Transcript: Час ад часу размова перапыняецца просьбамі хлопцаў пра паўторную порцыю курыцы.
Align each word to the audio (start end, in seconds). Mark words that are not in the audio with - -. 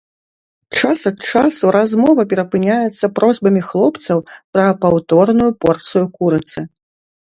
Час 0.79 1.03
ад 1.11 1.17
часу 1.33 1.65
размова 1.77 2.21
перапыняецца 2.33 3.11
просьбамі 3.21 3.61
хлопцаў 3.71 4.17
пра 4.53 4.67
паўторную 4.85 5.51
порцыю 5.65 6.05
курыцы. 6.21 6.59